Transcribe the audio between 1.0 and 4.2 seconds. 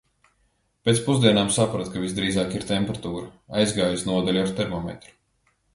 pusdienām sapratu, ka visdrīzāk ir temperatūra. Aizgāju uz